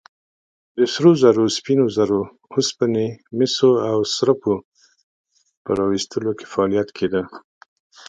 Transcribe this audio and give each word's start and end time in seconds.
د 0.77 0.79
سرو 0.93 1.11
زرو، 1.21 1.43
سپینو 1.57 1.85
زرو، 1.95 2.21
اوسپنې، 2.55 3.07
مسو 3.37 3.71
او 3.89 3.97
سربو 4.15 4.55
په 5.63 5.71
راویستلو 5.79 6.31
کې 6.37 6.45
فعالیت 6.51 6.89
کېده. 6.97 7.21